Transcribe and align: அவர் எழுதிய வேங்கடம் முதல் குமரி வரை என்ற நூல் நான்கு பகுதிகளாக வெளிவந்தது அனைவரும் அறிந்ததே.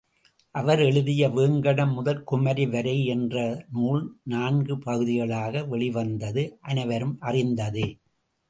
அவர் 0.55 0.79
எழுதிய 0.79 1.29
வேங்கடம் 1.29 1.93
முதல் 1.93 2.23
குமரி 2.23 2.65
வரை 2.65 2.95
என்ற 3.05 3.35
நூல் 3.71 4.01
நான்கு 4.23 4.77
பகுதிகளாக 4.77 5.63
வெளிவந்தது 5.65 6.45
அனைவரும் 6.61 7.15
அறிந்ததே. 7.21 7.87